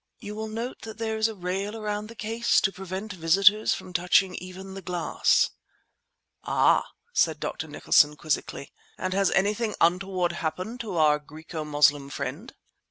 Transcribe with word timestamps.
"You 0.17 0.33
will 0.33 0.47
note 0.47 0.81
that 0.81 0.97
there 0.97 1.15
is 1.15 1.27
a 1.27 1.35
rail 1.35 1.77
around 1.77 2.07
the 2.07 2.15
case, 2.15 2.59
to 2.61 2.71
prevent 2.71 3.13
visitors 3.13 3.75
from 3.75 3.93
touching 3.93 4.33
even 4.33 4.73
the 4.73 4.81
glass." 4.81 5.51
"Ah," 6.43 6.83
said 7.13 7.39
Dr. 7.39 7.67
Nicholson 7.67 8.15
quizzically, 8.15 8.71
"And 8.97 9.13
has 9.13 9.29
anything 9.29 9.75
untoward 9.79 10.31
happened 10.31 10.79
to 10.79 10.97
our 10.97 11.19
Graeco 11.19 11.63
Moslem 11.67 12.09
friend?" 12.09 12.55